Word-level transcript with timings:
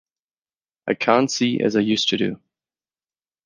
I 0.87 0.95
can’t 0.95 1.29
see 1.29 1.61
as 1.61 1.75
I 1.75 1.81
used 1.81 2.09
to 2.09 2.17
do. 2.17 2.39